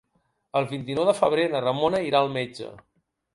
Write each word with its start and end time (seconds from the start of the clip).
El 0.61 0.67
vint-i-nou 0.71 1.05
de 1.09 1.13
febrer 1.17 1.43
na 1.51 1.61
Ramona 1.67 2.01
irà 2.07 2.23
al 2.23 2.33
metge. 2.39 2.73